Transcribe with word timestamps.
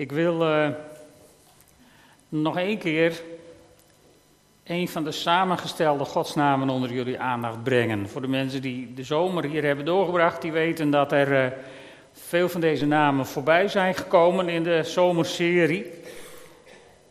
Ik 0.00 0.12
wil 0.12 0.42
uh, 0.42 0.68
nog 2.28 2.58
één 2.58 2.78
keer 2.78 3.22
een 4.64 4.88
van 4.88 5.04
de 5.04 5.12
samengestelde 5.12 6.04
godsnamen 6.04 6.68
onder 6.68 6.92
jullie 6.92 7.18
aandacht 7.18 7.62
brengen. 7.62 8.08
Voor 8.08 8.20
de 8.20 8.28
mensen 8.28 8.62
die 8.62 8.94
de 8.94 9.04
zomer 9.04 9.44
hier 9.44 9.64
hebben 9.64 9.84
doorgebracht, 9.84 10.42
die 10.42 10.52
weten 10.52 10.90
dat 10.90 11.12
er 11.12 11.32
uh, 11.32 11.50
veel 12.12 12.48
van 12.48 12.60
deze 12.60 12.86
namen 12.86 13.26
voorbij 13.26 13.68
zijn 13.68 13.94
gekomen 13.94 14.48
in 14.48 14.62
de 14.62 14.82
zomerserie. 14.82 15.86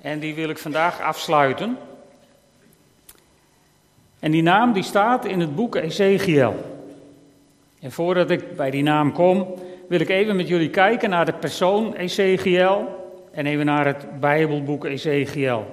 En 0.02 0.20
die 0.20 0.36
wil 0.36 0.50
ik 0.50 0.58
vandaag 0.58 1.02
afsluiten. 1.02 1.78
En 4.20 4.32
die 4.32 4.44
naam 4.44 4.74
die 4.74 4.84
staat 4.84 5.26
in 5.26 5.40
het 5.40 5.56
boek 5.56 5.76
Ezekiel. 5.76 6.56
En 7.80 7.92
voordat 7.92 8.30
ik 8.30 8.56
bij 8.56 8.71
die 8.71 8.84
naam 8.84 9.12
kom, 9.12 9.56
wil 9.90 10.00
ik 10.00 10.10
even 10.10 10.36
met 10.36 10.48
jullie 10.48 10.70
kijken 10.70 11.10
naar 11.10 11.26
de 11.26 11.34
persoon 11.34 11.94
Ezekiel 11.94 12.88
en 13.32 13.46
even 13.46 13.66
naar 13.66 13.86
het 13.86 14.20
Bijbelboek 14.20 14.86
Ezekiel. 14.86 15.65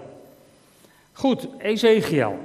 Goed, 1.12 1.48
Ezekiel. 1.59 2.39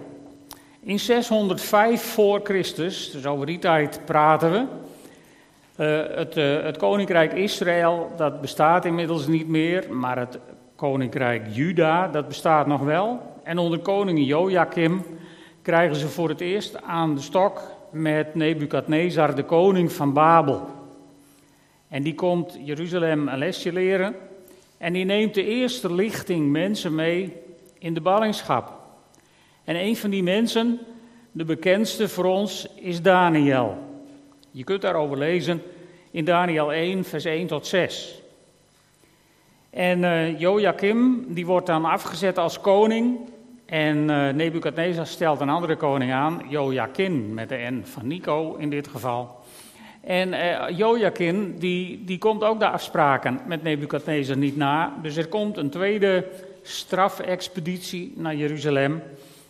In 0.79 0.99
605 0.99 2.01
voor 2.01 2.39
Christus, 2.43 3.11
dus 3.11 3.25
over 3.25 3.45
die 3.45 3.59
tijd 3.59 4.01
praten 4.05 4.51
we. 4.51 4.65
Uh, 5.83 6.17
het, 6.17 6.37
uh, 6.37 6.63
het, 6.63 6.77
koninkrijk 6.77 7.33
Israël, 7.33 8.11
dat 8.17 8.41
bestaat 8.41 8.85
inmiddels 8.85 9.27
niet 9.27 9.47
meer, 9.47 9.93
maar 9.93 10.17
het 10.17 10.39
koninkrijk 10.75 11.43
Juda, 11.49 12.07
dat 12.07 12.27
bestaat 12.27 12.67
nog 12.67 12.81
wel. 12.81 13.21
En 13.43 13.57
onder 13.57 13.79
koning 13.79 14.25
Joachim 14.25 15.03
krijgen 15.61 15.95
ze 15.95 16.07
voor 16.07 16.29
het 16.29 16.41
eerst 16.41 16.81
aan 16.81 17.15
de 17.15 17.21
stok 17.21 17.61
met 17.91 18.35
Nebukadnezar, 18.35 19.35
de 19.35 19.43
koning 19.43 19.91
van 19.91 20.13
Babel. 20.13 20.79
En 21.91 22.03
die 22.03 22.15
komt 22.15 22.57
Jeruzalem 22.63 23.27
een 23.27 23.37
lesje 23.37 23.73
leren. 23.73 24.15
En 24.77 24.93
die 24.93 25.05
neemt 25.05 25.33
de 25.33 25.45
eerste 25.45 25.93
lichting 25.93 26.49
mensen 26.51 26.95
mee 26.95 27.33
in 27.79 27.93
de 27.93 28.01
ballingschap. 28.01 28.79
En 29.63 29.75
een 29.75 29.97
van 29.97 30.09
die 30.09 30.23
mensen, 30.23 30.79
de 31.31 31.45
bekendste 31.45 32.09
voor 32.09 32.25
ons, 32.25 32.67
is 32.75 33.01
Daniel. 33.01 33.77
Je 34.51 34.63
kunt 34.63 34.81
daarover 34.81 35.17
lezen 35.17 35.61
in 36.11 36.25
Daniel 36.25 36.73
1, 36.73 37.03
vers 37.03 37.25
1 37.25 37.47
tot 37.47 37.67
6. 37.67 38.21
En 39.69 39.99
uh, 39.99 40.39
Joachim, 40.39 41.25
die 41.27 41.45
wordt 41.45 41.67
dan 41.67 41.85
afgezet 41.85 42.37
als 42.37 42.61
koning. 42.61 43.19
En 43.65 43.97
uh, 43.97 44.29
Nebukadnezar 44.29 45.07
stelt 45.07 45.39
een 45.39 45.49
andere 45.49 45.75
koning 45.75 46.11
aan, 46.11 46.41
Joachim, 46.49 47.33
met 47.33 47.49
de 47.49 47.55
N 47.55 47.81
van 47.83 48.07
Nico 48.07 48.55
in 48.55 48.69
dit 48.69 48.87
geval. 48.87 49.40
En 50.01 50.35
Joachim, 50.75 51.59
die, 51.59 52.03
die 52.03 52.17
komt 52.17 52.43
ook 52.43 52.59
de 52.59 52.69
afspraken 52.69 53.39
met 53.45 53.63
Nebukadnezar 53.63 54.37
niet 54.37 54.57
na. 54.57 54.93
Dus 55.01 55.15
er 55.15 55.27
komt 55.27 55.57
een 55.57 55.69
tweede 55.69 56.25
strafexpeditie 56.61 58.13
naar 58.15 58.35
Jeruzalem. 58.35 59.01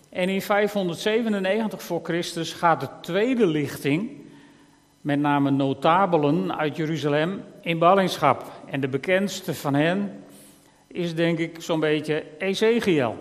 En 0.09 0.30
in 0.30 0.41
597 0.41 1.83
voor 1.83 1.99
Christus 2.03 2.53
gaat 2.53 2.80
de 2.80 2.88
tweede 3.02 3.47
lichting, 3.47 4.09
met 5.02 5.19
name 5.19 5.52
notabelen 5.52 6.58
uit 6.58 6.75
Jeruzalem, 6.75 7.41
in 7.61 7.80
ballingschap. 7.80 8.52
En 8.65 8.80
de 8.80 8.88
bekendste 8.88 9.53
van 9.53 9.73
hen 9.73 10.23
is 10.88 11.15
denk 11.15 11.39
ik 11.39 11.55
zo'n 11.59 11.80
beetje 11.80 12.23
Ezekiel. 12.38 13.17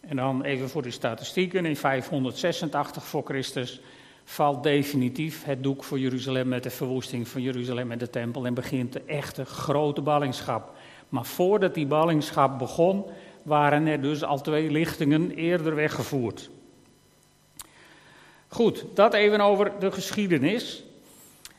En 0.00 0.16
dan 0.16 0.42
even 0.42 0.68
voor 0.68 0.82
de 0.82 0.90
statistieken, 0.90 1.66
in 1.66 1.76
586 1.76 3.04
voor 3.04 3.22
Christus 3.24 3.80
valt 4.28 4.62
definitief 4.62 5.44
het 5.44 5.62
doek 5.62 5.84
voor 5.84 5.98
Jeruzalem 5.98 6.48
met 6.48 6.62
de 6.62 6.70
verwoesting 6.70 7.28
van 7.28 7.42
Jeruzalem 7.42 7.92
en 7.92 7.98
de 7.98 8.10
tempel 8.10 8.46
en 8.46 8.54
begint 8.54 8.92
de 8.92 9.02
echte 9.06 9.44
grote 9.44 10.00
ballingschap. 10.00 10.72
Maar 11.08 11.24
voordat 11.24 11.74
die 11.74 11.86
ballingschap 11.86 12.58
begon, 12.58 13.04
waren 13.42 13.86
er 13.86 14.02
dus 14.02 14.24
al 14.24 14.40
twee 14.40 14.70
lichtingen 14.70 15.30
eerder 15.30 15.74
weggevoerd. 15.74 16.50
Goed, 18.48 18.84
dat 18.94 19.14
even 19.14 19.40
over 19.40 19.72
de 19.78 19.92
geschiedenis. 19.92 20.84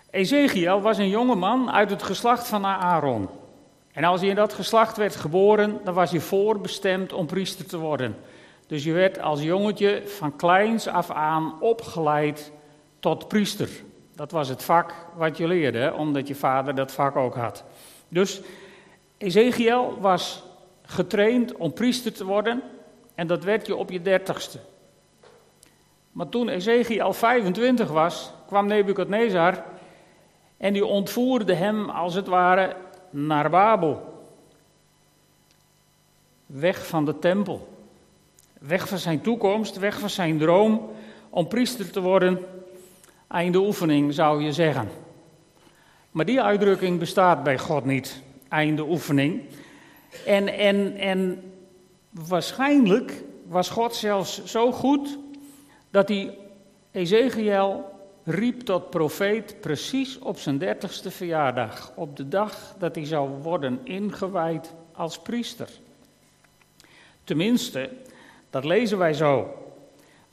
Ezekiel 0.09 0.81
was 0.81 0.97
een 0.97 1.09
jonge 1.09 1.35
man 1.35 1.71
uit 1.71 1.89
het 1.89 2.03
geslacht 2.03 2.47
van 2.47 2.65
Aaron. 2.65 3.29
En 3.91 4.03
als 4.03 4.19
hij 4.19 4.29
in 4.29 4.35
dat 4.35 4.53
geslacht 4.53 4.97
werd 4.97 5.15
geboren, 5.15 5.79
dan 5.83 5.93
was 5.93 6.11
hij 6.11 6.19
voorbestemd 6.19 7.13
om 7.13 7.25
priester 7.25 7.65
te 7.65 7.77
worden. 7.77 8.15
Dus 8.67 8.83
je 8.83 8.91
werd 8.91 9.21
als 9.21 9.41
jongetje 9.41 10.01
van 10.05 10.35
kleins 10.35 10.87
af 10.87 11.11
aan 11.11 11.61
opgeleid 11.61 12.51
tot 12.99 13.27
priester. 13.27 13.69
Dat 14.15 14.31
was 14.31 14.49
het 14.49 14.63
vak 14.63 14.93
wat 15.15 15.37
je 15.37 15.47
leerde, 15.47 15.93
omdat 15.97 16.27
je 16.27 16.35
vader 16.35 16.75
dat 16.75 16.91
vak 16.91 17.15
ook 17.15 17.35
had. 17.35 17.63
Dus 18.09 18.41
Ezekiel 19.17 19.97
was 19.99 20.43
getraind 20.81 21.55
om 21.55 21.73
priester 21.73 22.13
te 22.13 22.25
worden 22.25 22.63
en 23.15 23.27
dat 23.27 23.43
werd 23.43 23.67
je 23.67 23.75
op 23.75 23.91
je 23.91 24.01
dertigste. 24.01 24.59
Maar 26.11 26.29
toen 26.29 26.49
Ezekiel 26.49 27.13
25 27.13 27.89
was, 27.89 28.31
kwam 28.47 28.67
Nebukadnezar 28.67 29.63
en 30.57 30.73
die 30.73 30.85
ontvoerde 30.85 31.53
hem 31.53 31.89
als 31.89 32.13
het 32.13 32.27
ware 32.27 32.75
naar 33.09 33.49
Babel. 33.49 34.15
Weg 36.45 36.87
van 36.87 37.05
de 37.05 37.19
tempel. 37.19 37.75
Weg 38.59 38.87
van 38.87 38.97
zijn 38.97 39.21
toekomst, 39.21 39.77
weg 39.77 39.99
van 39.99 40.09
zijn 40.09 40.37
droom 40.37 40.91
om 41.29 41.47
priester 41.47 41.91
te 41.91 42.01
worden. 42.01 42.45
Einde 43.27 43.59
oefening 43.59 44.13
zou 44.13 44.43
je 44.43 44.53
zeggen. 44.53 44.89
Maar 46.11 46.25
die 46.25 46.41
uitdrukking 46.41 46.99
bestaat 46.99 47.43
bij 47.43 47.57
God 47.57 47.85
niet. 47.85 48.21
Einde 48.49 48.83
oefening. 48.83 49.41
En, 50.25 50.47
en, 50.47 50.97
en 50.97 51.51
waarschijnlijk 52.09 53.23
was 53.47 53.69
God 53.69 53.95
zelfs 53.95 54.43
zo 54.43 54.71
goed 54.71 55.17
dat 55.91 56.07
hij 56.07 56.37
Ezekiel 56.91 57.85
riep 58.23 58.61
tot 58.61 58.89
profeet 58.89 59.61
precies 59.61 60.19
op 60.19 60.37
zijn 60.39 60.57
dertigste 60.57 61.11
verjaardag. 61.11 61.91
Op 61.95 62.17
de 62.17 62.27
dag 62.27 62.75
dat 62.79 62.95
hij 62.95 63.05
zou 63.05 63.29
worden 63.29 63.79
ingewijd 63.83 64.73
als 64.91 65.19
priester. 65.19 65.69
Tenminste, 67.23 67.89
dat 68.49 68.63
lezen 68.63 68.97
wij 68.97 69.13
zo. 69.13 69.66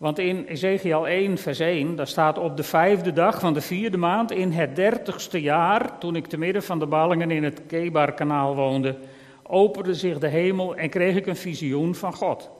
Want 0.04 0.18
in 0.18 0.44
Ezekiel 0.46 1.06
1, 1.06 1.38
vers 1.38 1.58
1, 1.58 1.96
daar 1.96 2.06
staat 2.06 2.38
op 2.38 2.56
de 2.56 2.62
vijfde 2.62 3.12
dag 3.12 3.40
van 3.40 3.54
de 3.54 3.60
vierde 3.60 3.96
maand 3.96 4.30
in 4.30 4.52
het 4.52 4.76
dertigste 4.76 5.40
jaar, 5.40 5.98
toen 5.98 6.16
ik 6.16 6.26
te 6.26 6.38
midden 6.38 6.62
van 6.62 6.78
de 6.78 6.86
ballingen 6.86 7.30
in 7.30 7.44
het 7.44 7.62
Kebarkanaal 7.66 8.54
woonde, 8.54 8.96
opende 9.42 9.94
zich 9.94 10.18
de 10.18 10.26
hemel 10.26 10.76
en 10.76 10.90
kreeg 10.90 11.16
ik 11.16 11.26
een 11.26 11.36
visioen 11.36 11.94
van 11.94 12.14
God. 12.14 12.50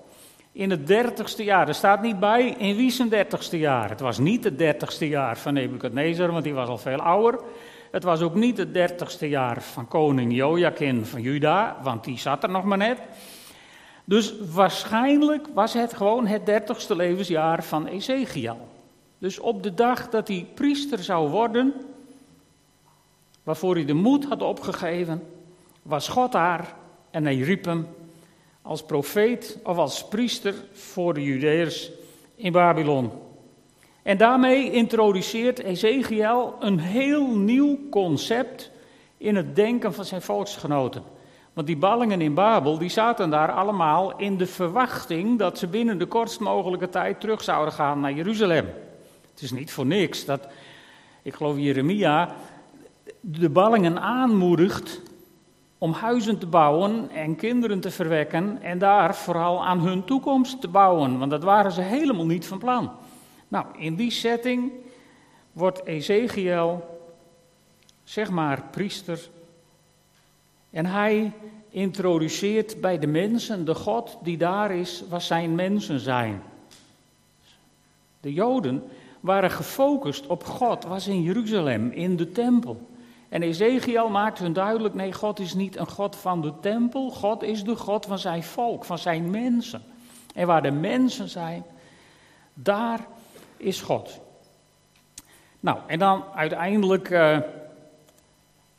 In 0.53 0.71
het 0.71 0.87
dertigste 0.87 1.45
jaar, 1.45 1.69
er 1.69 1.75
staat 1.75 2.03
niet 2.03 2.21
bij 2.21 2.55
in 2.59 2.77
wie 2.77 2.91
zijn 2.91 3.09
dertigste 3.09 3.59
jaar. 3.59 3.89
Het 3.89 4.01
was 4.01 4.19
niet 4.19 4.45
het 4.45 4.59
dertigste 4.59 5.09
jaar 5.09 5.39
van 5.39 5.55
Nebukadnezar, 5.55 6.33
want 6.33 6.45
die 6.45 6.55
was 6.55 6.69
al 6.69 6.79
veel 6.79 7.01
ouder. 7.01 7.41
Het 7.91 8.03
was 8.03 8.21
ook 8.21 8.35
niet 8.35 8.59
het 8.59 8.75
dertigste 8.75 9.29
jaar 9.29 9.63
van 9.63 9.89
koning 9.89 10.35
Joachim 10.35 11.05
van 11.05 11.23
Juda, 11.23 11.77
want 11.83 12.05
die 12.05 12.19
zat 12.19 12.43
er 12.43 12.51
nog 12.51 12.65
maar 12.65 12.79
net. 12.79 12.99
Dus 14.05 14.35
waarschijnlijk 14.53 15.47
was 15.55 15.73
het 15.73 15.95
gewoon 15.95 16.27
het 16.27 16.47
dertigste 16.47 16.97
levensjaar 16.97 17.65
van 17.65 17.87
Ezekiel. 17.87 18.69
Dus 19.19 19.39
op 19.39 19.63
de 19.63 19.75
dag 19.75 20.09
dat 20.09 20.29
hij 20.29 20.47
priester 20.55 21.03
zou 21.03 21.29
worden, 21.29 21.75
waarvoor 23.43 23.75
hij 23.75 23.85
de 23.85 23.95
moed 23.95 24.25
had 24.25 24.43
opgegeven, 24.43 25.23
was 25.83 26.09
God 26.09 26.33
daar 26.33 26.75
en 27.11 27.25
hij 27.25 27.37
riep 27.37 27.65
hem 27.65 27.87
als 28.63 28.83
profeet 28.83 29.59
of 29.63 29.77
als 29.77 30.09
priester 30.09 30.55
voor 30.73 31.15
de 31.15 31.23
Judeërs 31.23 31.91
in 32.35 32.53
Babylon. 32.53 33.11
En 34.03 34.17
daarmee 34.17 34.71
introduceert 34.71 35.59
Ezekiel 35.59 36.55
een 36.61 36.79
heel 36.79 37.37
nieuw 37.37 37.79
concept 37.91 38.71
in 39.17 39.37
het 39.37 39.57
denken 39.57 39.95
van 39.95 40.05
zijn 40.05 40.23
volksgenoten. 40.23 41.03
Want 41.55 41.67
die 41.67 41.77
ballingen 41.77 42.21
in 42.21 42.35
Babel, 42.35 42.79
die 42.79 42.89
zaten 42.89 43.31
daar 43.31 43.53
allemaal 43.53 44.17
in 44.17 44.37
de 44.37 44.47
verwachting 44.47 45.39
dat 45.39 45.59
ze 45.59 45.67
binnen 45.67 45.99
de 45.99 46.07
kortst 46.07 46.41
mogelijke 46.41 46.89
tijd 46.89 47.21
terug 47.21 47.43
zouden 47.43 47.75
gaan 47.75 48.01
naar 48.01 48.13
Jeruzalem. 48.13 48.67
Het 49.31 49.43
is 49.43 49.53
niet 49.53 49.73
voor 49.73 49.87
niks 49.87 50.25
dat, 50.25 50.47
ik 51.23 51.35
geloof 51.35 51.59
Jeremia, 51.59 52.35
de 53.21 53.49
ballingen 53.49 54.01
aanmoedigt 54.01 55.01
om 55.79 55.93
huizen 55.93 56.39
te 56.39 56.47
bouwen 56.47 57.11
en 57.11 57.37
kinderen 57.37 57.81
te 57.81 57.91
verwekken 57.91 58.63
en 58.63 58.79
daar 58.79 59.17
vooral 59.17 59.65
aan 59.65 59.81
hun 59.81 60.05
toekomst 60.05 60.61
te 60.61 60.69
bouwen, 60.69 61.19
want 61.19 61.31
dat 61.31 61.43
waren 61.43 61.73
ze 61.73 61.81
helemaal 61.81 62.27
niet 62.27 62.47
van 62.47 62.59
plan. 62.59 62.91
Nou, 63.49 63.67
in 63.79 63.95
die 63.95 64.11
setting 64.11 64.73
wordt 65.53 65.85
Ezekiel, 65.85 66.99
zeg 68.05 68.31
maar, 68.31 68.63
priester 68.71 69.29
en 70.75 70.87
hij 70.87 71.33
introduceert 71.69 72.81
bij 72.81 72.99
de 72.99 73.07
mensen 73.07 73.65
de 73.65 73.75
God 73.75 74.19
die 74.23 74.37
daar 74.37 74.71
is, 74.71 75.05
wat 75.09 75.23
zijn 75.23 75.55
mensen 75.55 76.01
zijn. 76.01 76.43
De 78.21 78.33
Joden 78.33 78.83
waren 79.21 79.51
gefocust 79.51 80.27
op 80.27 80.45
God, 80.45 80.85
was 80.85 81.07
in 81.07 81.23
Jeruzalem, 81.23 81.91
in 81.91 82.17
de 82.17 82.33
tempel. 82.33 82.89
En 83.29 83.43
Ezekiel 83.43 84.09
maakt 84.09 84.39
hun 84.39 84.53
duidelijk: 84.53 84.95
nee, 84.95 85.13
God 85.13 85.41
is 85.41 85.55
niet 85.55 85.77
een 85.77 85.89
God 85.89 86.17
van 86.17 86.41
de 86.41 86.53
tempel, 86.61 87.11
God 87.11 87.43
is 87.43 87.65
de 87.65 87.77
God 87.77 88.07
van 88.07 88.19
zijn 88.19 88.43
volk, 88.43 88.85
van 88.85 88.99
zijn 88.99 89.31
mensen. 89.31 89.83
En 90.35 90.47
waar 90.47 90.63
de 90.63 90.71
mensen 90.71 91.29
zijn, 91.29 91.65
daar 92.55 93.07
is 93.57 93.81
God. 93.81 94.21
Nou, 95.61 95.79
en 95.87 95.99
dan 95.99 96.25
uiteindelijk 96.35 97.11
uh, 97.11 97.39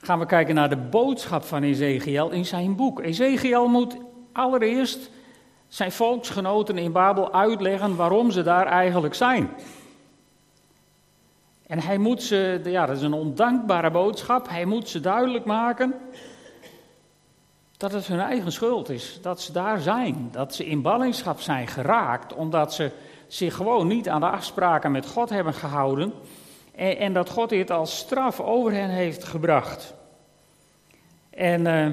gaan 0.05 0.19
we 0.19 0.25
kijken 0.25 0.55
naar 0.55 0.69
de 0.69 0.77
boodschap 0.77 1.43
van 1.43 1.63
Ezekiel 1.63 2.29
in 2.29 2.45
zijn 2.45 2.75
boek. 2.75 2.99
Ezekiel 2.99 3.67
moet 3.67 3.97
allereerst 4.33 5.09
zijn 5.67 5.91
volksgenoten 5.91 6.77
in 6.77 6.91
Babel 6.91 7.33
uitleggen 7.33 7.95
waarom 7.95 8.31
ze 8.31 8.43
daar 8.43 8.67
eigenlijk 8.67 9.13
zijn. 9.13 9.49
En 11.67 11.79
hij 11.79 11.97
moet 11.97 12.23
ze, 12.23 12.61
ja, 12.63 12.85
dat 12.85 12.95
is 12.95 13.01
een 13.01 13.13
ondankbare 13.13 13.91
boodschap, 13.91 14.49
hij 14.49 14.65
moet 14.65 14.89
ze 14.89 14.99
duidelijk 14.99 15.45
maken 15.45 15.93
dat 17.77 17.91
het 17.91 18.07
hun 18.07 18.19
eigen 18.19 18.51
schuld 18.51 18.89
is, 18.89 19.19
dat 19.21 19.41
ze 19.41 19.51
daar 19.51 19.79
zijn, 19.79 20.29
dat 20.31 20.55
ze 20.55 20.65
in 20.65 20.81
ballingschap 20.81 21.39
zijn 21.39 21.67
geraakt, 21.67 22.33
omdat 22.33 22.73
ze 22.73 22.91
zich 23.27 23.55
gewoon 23.55 23.87
niet 23.87 24.09
aan 24.09 24.21
de 24.21 24.29
afspraken 24.29 24.91
met 24.91 25.05
God 25.05 25.29
hebben 25.29 25.53
gehouden 25.53 26.13
en, 26.75 27.13
dat 27.13 27.29
God 27.29 27.49
dit 27.49 27.71
als 27.71 27.97
straf 27.97 28.39
over 28.39 28.71
hen 28.71 28.89
heeft 28.89 29.23
gebracht. 29.23 29.93
En 31.29 31.65
uh, 31.65 31.87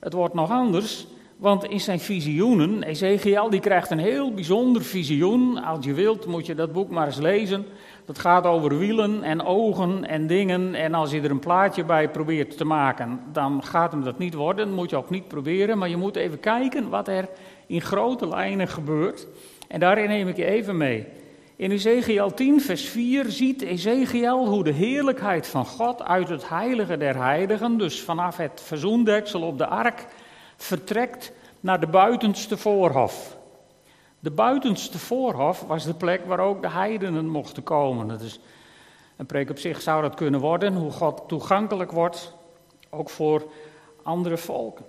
het 0.00 0.12
wordt 0.12 0.34
nog 0.34 0.50
anders, 0.50 1.06
want 1.42 1.64
in 1.64 1.80
zijn 1.80 2.00
visioenen, 2.00 2.82
Ezekiel 2.82 3.50
die 3.50 3.60
krijgt 3.60 3.90
een 3.90 3.98
heel 3.98 4.34
bijzonder 4.34 4.82
visioen. 4.82 5.64
Als 5.64 5.84
je 5.84 5.94
wilt 5.94 6.26
moet 6.26 6.46
je 6.46 6.54
dat 6.54 6.72
boek 6.72 6.90
maar 6.90 7.06
eens 7.06 7.18
lezen. 7.18 7.66
Dat 8.04 8.18
gaat 8.18 8.44
over 8.44 8.78
wielen 8.78 9.22
en 9.22 9.44
ogen 9.44 10.04
en 10.04 10.26
dingen. 10.26 10.74
En 10.74 10.94
als 10.94 11.10
je 11.10 11.20
er 11.20 11.30
een 11.30 11.38
plaatje 11.38 11.84
bij 11.84 12.10
probeert 12.10 12.56
te 12.56 12.64
maken, 12.64 13.20
dan 13.32 13.62
gaat 13.64 13.92
hem 13.92 14.04
dat 14.04 14.18
niet 14.18 14.34
worden. 14.34 14.66
Dat 14.66 14.76
moet 14.76 14.90
je 14.90 14.96
ook 14.96 15.10
niet 15.10 15.28
proberen. 15.28 15.78
Maar 15.78 15.88
je 15.88 15.96
moet 15.96 16.16
even 16.16 16.40
kijken 16.40 16.88
wat 16.88 17.08
er 17.08 17.28
in 17.66 17.80
grote 17.80 18.28
lijnen 18.28 18.68
gebeurt. 18.68 19.26
En 19.68 19.80
daarin 19.80 20.08
neem 20.08 20.28
ik 20.28 20.36
je 20.36 20.44
even 20.44 20.76
mee. 20.76 21.06
In 21.62 21.70
Ezekiel 21.70 22.34
10, 22.34 22.60
vers 22.60 22.88
4 22.88 23.30
ziet 23.30 23.62
Ezekiel 23.62 24.46
hoe 24.46 24.64
de 24.64 24.72
heerlijkheid 24.72 25.46
van 25.46 25.66
God 25.66 26.02
uit 26.02 26.28
het 26.28 26.48
heilige 26.48 26.96
der 26.96 27.16
heiligen, 27.16 27.78
dus 27.78 28.00
vanaf 28.00 28.36
het 28.36 28.60
verzoendeksel 28.64 29.42
op 29.42 29.58
de 29.58 29.66
ark, 29.66 30.06
vertrekt 30.56 31.32
naar 31.60 31.80
de 31.80 31.86
buitenste 31.86 32.56
voorhof. 32.56 33.36
De 34.18 34.30
buitenste 34.30 34.98
voorhof 34.98 35.60
was 35.60 35.84
de 35.84 35.94
plek 35.94 36.24
waar 36.24 36.40
ook 36.40 36.62
de 36.62 36.70
heidenen 36.70 37.28
mochten 37.28 37.62
komen. 37.62 38.08
Dat 38.08 38.20
is 38.20 38.40
een 39.16 39.26
preek 39.26 39.50
op 39.50 39.58
zich 39.58 39.80
zou 39.80 40.02
dat 40.02 40.14
kunnen 40.14 40.40
worden, 40.40 40.74
hoe 40.74 40.92
God 40.92 41.22
toegankelijk 41.26 41.92
wordt, 41.92 42.34
ook 42.90 43.10
voor 43.10 43.42
andere 44.02 44.36
volken. 44.36 44.84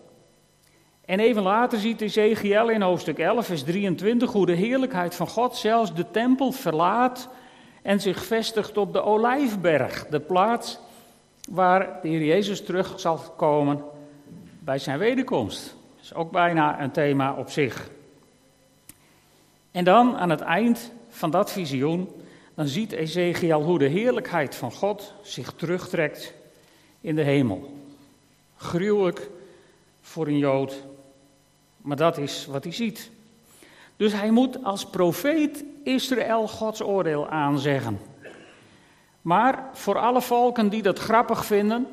En 1.06 1.20
even 1.20 1.42
later 1.42 1.80
ziet 1.80 2.02
Ezekiel 2.02 2.70
in 2.70 2.82
hoofdstuk 2.82 3.20
11, 3.20 3.46
vers 3.46 3.64
23, 3.64 4.32
hoe 4.32 4.46
de 4.46 4.54
heerlijkheid 4.54 5.16
van 5.16 5.28
God 5.28 5.56
zelfs 5.56 5.94
de 5.94 6.12
tempel 6.12 6.52
verlaat 6.52 7.30
en 7.82 8.02
zich 8.02 8.24
vestigt 8.24 8.78
op 8.78 8.94
de 8.94 9.04
Olijfberg, 9.04 10.08
de 10.08 10.20
plaats 10.20 10.80
waar 11.50 12.00
de 12.02 12.08
Heer 12.08 12.24
Jezus 12.24 12.64
terug 12.64 13.00
zal 13.00 13.18
komen 13.18 13.84
bij 14.60 14.80
zijn 14.80 15.00
wederkomst. 15.00 15.76
Dat 15.96 16.04
is 16.04 16.14
ook 16.14 16.32
bijna 16.32 16.82
een 16.82 16.92
thema 16.92 17.34
op 17.34 17.50
zich. 17.50 17.90
En 19.72 19.84
dan 19.84 20.18
aan 20.18 20.30
het 20.30 20.42
eind 20.42 20.92
van 21.10 21.32
dat 21.32 21.52
visioen, 21.52 22.10
dan 22.54 22.68
ziet 22.68 22.92
Ezekiel 22.92 23.62
hoe 23.62 23.80
de 23.80 23.88
heerlijkheid 23.88 24.56
van 24.56 24.72
God 24.72 25.14
zich 25.22 25.54
terugtrekt 25.54 26.34
in 27.02 27.16
de 27.16 27.24
hemel. 27.24 27.74
Gruwelijk 28.56 29.30
voor 30.02 30.28
een 30.28 30.38
Jood, 30.38 30.84
maar 31.84 31.98
dat 31.98 32.18
is 32.18 32.46
wat 32.46 32.64
hij 32.64 32.74
ziet. 32.74 33.12
Dus 33.98 34.14
hij 34.14 34.32
moet 34.32 34.64
als 34.64 34.86
profeet 34.86 35.64
Israël 35.84 36.48
Gods 36.48 36.82
oordeel 36.82 37.28
aanzeggen. 37.28 38.00
Maar 39.22 39.70
voor 39.74 39.98
alle 39.98 40.22
volken 40.22 40.70
die 40.70 40.82
dat 40.82 41.00
grappig 41.00 41.46
vinden, 41.46 41.88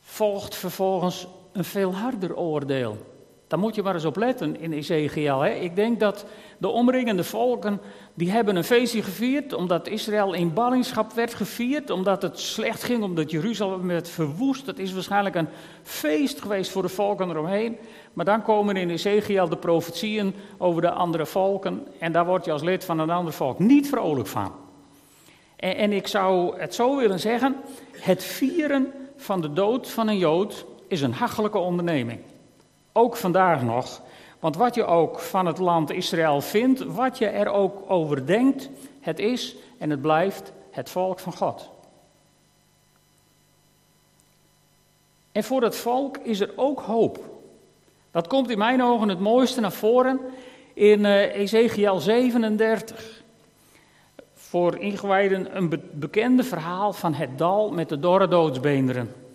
volgt 0.00 0.54
vervolgens 0.54 1.26
een 1.52 1.64
veel 1.64 1.94
harder 1.94 2.36
oordeel. 2.36 3.17
Daar 3.48 3.58
moet 3.58 3.74
je 3.74 3.82
maar 3.82 3.94
eens 3.94 4.04
op 4.04 4.16
letten 4.16 4.60
in 4.60 4.72
Ezekiel. 4.72 5.40
Hè? 5.40 5.50
Ik 5.50 5.76
denk 5.76 6.00
dat 6.00 6.24
de 6.58 6.68
omringende 6.68 7.24
volken, 7.24 7.80
die 8.14 8.30
hebben 8.30 8.56
een 8.56 8.64
feestje 8.64 9.02
gevierd, 9.02 9.52
omdat 9.52 9.88
Israël 9.88 10.32
in 10.32 10.52
ballingschap 10.52 11.12
werd 11.12 11.34
gevierd, 11.34 11.90
omdat 11.90 12.22
het 12.22 12.38
slecht 12.38 12.82
ging, 12.82 13.02
omdat 13.02 13.30
Jeruzalem 13.30 13.86
werd 13.86 14.08
verwoest. 14.08 14.66
Dat 14.66 14.78
is 14.78 14.92
waarschijnlijk 14.92 15.34
een 15.34 15.48
feest 15.82 16.40
geweest 16.40 16.70
voor 16.70 16.82
de 16.82 16.88
volken 16.88 17.30
eromheen. 17.30 17.76
Maar 18.12 18.24
dan 18.24 18.42
komen 18.42 18.76
in 18.76 18.90
Ezekiel 18.90 19.48
de 19.48 19.56
profetieën 19.56 20.34
over 20.58 20.82
de 20.82 20.90
andere 20.90 21.26
volken, 21.26 21.86
en 21.98 22.12
daar 22.12 22.26
word 22.26 22.44
je 22.44 22.52
als 22.52 22.62
lid 22.62 22.84
van 22.84 22.98
een 22.98 23.10
ander 23.10 23.32
volk 23.32 23.58
niet 23.58 23.88
vrolijk 23.88 24.28
van. 24.28 24.52
En, 25.56 25.76
en 25.76 25.92
ik 25.92 26.06
zou 26.06 26.60
het 26.60 26.74
zo 26.74 26.96
willen 26.96 27.20
zeggen, 27.20 27.56
het 27.92 28.24
vieren 28.24 28.92
van 29.16 29.40
de 29.40 29.52
dood 29.52 29.90
van 29.90 30.08
een 30.08 30.18
Jood 30.18 30.66
is 30.88 31.00
een 31.00 31.12
hachelijke 31.12 31.58
onderneming. 31.58 32.20
Ook 32.98 33.16
vandaag 33.16 33.62
nog. 33.62 34.02
Want 34.38 34.56
wat 34.56 34.74
je 34.74 34.84
ook 34.84 35.18
van 35.18 35.46
het 35.46 35.58
land 35.58 35.90
Israël 35.90 36.40
vindt, 36.40 36.84
wat 36.84 37.18
je 37.18 37.26
er 37.26 37.48
ook 37.48 37.90
over 37.90 38.26
denkt, 38.26 38.68
het 39.00 39.18
is 39.18 39.56
en 39.78 39.90
het 39.90 40.00
blijft 40.00 40.52
het 40.70 40.90
volk 40.90 41.18
van 41.18 41.32
God. 41.32 41.70
En 45.32 45.44
voor 45.44 45.62
het 45.62 45.76
volk 45.76 46.16
is 46.16 46.40
er 46.40 46.50
ook 46.56 46.80
hoop. 46.80 47.18
Dat 48.10 48.26
komt 48.26 48.50
in 48.50 48.58
mijn 48.58 48.82
ogen 48.82 49.08
het 49.08 49.20
mooiste 49.20 49.60
naar 49.60 49.72
voren 49.72 50.20
in 50.74 51.00
uh, 51.00 51.34
Ezekiel 51.34 52.00
37. 52.00 53.22
Voor 54.34 54.78
ingewijden 54.78 55.56
een 55.56 55.82
bekende 55.92 56.44
verhaal 56.44 56.92
van 56.92 57.14
het 57.14 57.38
dal 57.38 57.70
met 57.70 57.88
de 57.88 57.98
dorre 57.98 58.28
doodsbeenderen. 58.28 59.27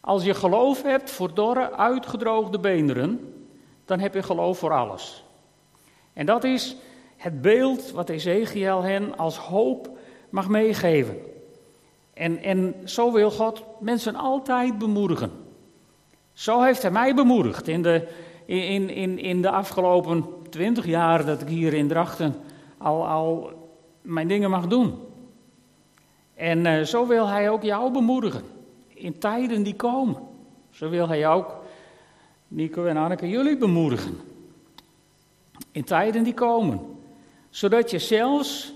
Als 0.00 0.24
je 0.24 0.34
geloof 0.34 0.82
hebt 0.82 1.10
voor 1.10 1.34
dorre, 1.34 1.72
uitgedroogde 1.72 2.58
beenderen, 2.58 3.34
dan 3.84 3.98
heb 3.98 4.14
je 4.14 4.22
geloof 4.22 4.58
voor 4.58 4.72
alles. 4.72 5.24
En 6.12 6.26
dat 6.26 6.44
is 6.44 6.76
het 7.16 7.42
beeld 7.42 7.90
wat 7.90 8.08
Ezekiel 8.08 8.82
hen 8.82 9.18
als 9.18 9.36
hoop 9.36 9.98
mag 10.30 10.48
meegeven. 10.48 11.16
En, 12.14 12.42
en 12.42 12.74
zo 12.84 13.12
wil 13.12 13.30
God 13.30 13.64
mensen 13.80 14.14
altijd 14.14 14.78
bemoedigen. 14.78 15.30
Zo 16.32 16.62
heeft 16.62 16.82
hij 16.82 16.90
mij 16.90 17.14
bemoedigd 17.14 17.68
in 17.68 17.82
de, 17.82 18.08
in, 18.46 18.90
in, 18.90 19.18
in 19.18 19.42
de 19.42 19.50
afgelopen 19.50 20.24
twintig 20.50 20.86
jaar 20.86 21.24
dat 21.24 21.40
ik 21.40 21.48
hier 21.48 21.74
in 21.74 21.88
Drachten 21.88 22.34
al, 22.78 23.06
al 23.06 23.52
mijn 24.02 24.28
dingen 24.28 24.50
mag 24.50 24.66
doen. 24.66 24.98
En 26.34 26.64
uh, 26.64 26.82
zo 26.82 27.06
wil 27.06 27.26
hij 27.26 27.50
ook 27.50 27.62
jou 27.62 27.92
bemoedigen 27.92 28.44
in 29.00 29.18
tijden 29.18 29.62
die 29.62 29.74
komen. 29.74 30.16
Zo 30.70 30.88
wil 30.88 31.08
hij 31.08 31.28
ook, 31.28 31.56
Nico 32.48 32.84
en 32.84 32.96
Anneke, 32.96 33.28
jullie 33.28 33.56
bemoedigen. 33.56 34.18
In 35.72 35.84
tijden 35.84 36.24
die 36.24 36.34
komen. 36.34 36.80
Zodat 37.50 37.90
je 37.90 37.98
zelfs, 37.98 38.72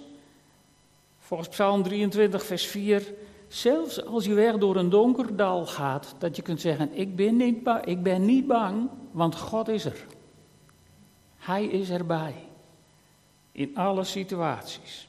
volgens 1.19 1.49
Psalm 1.49 1.83
23, 1.83 2.45
vers 2.45 2.67
4, 2.67 3.15
zelfs 3.49 4.05
als 4.05 4.25
je 4.25 4.35
weg 4.35 4.59
door 4.59 4.77
een 4.77 4.91
donker 4.91 5.37
dal 5.37 5.67
gaat, 5.67 6.15
dat 6.19 6.37
je 6.37 6.43
kunt 6.43 6.61
zeggen, 6.61 6.91
ik 6.93 7.17
ben 7.17 7.37
niet 7.37 7.63
bang, 7.63 7.85
ik 7.85 8.03
ben 8.03 8.25
niet 8.25 8.47
bang 8.47 8.89
want 9.15 9.37
God 9.37 9.69
is 9.69 9.85
er. 9.85 10.07
Hij 11.37 11.65
is 11.65 11.91
erbij. 11.91 12.35
In 13.53 13.77
alle 13.77 14.05
situaties. 14.05 15.09